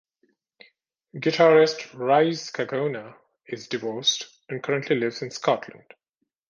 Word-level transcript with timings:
Guitarist 1.15 1.93
Rise 1.95 2.51
Kagona 2.51 3.15
is 3.45 3.67
divorced 3.67 4.35
and 4.49 4.63
currently 4.63 4.95
lives 4.95 5.21
in 5.21 5.29
Scotland. 5.29 5.93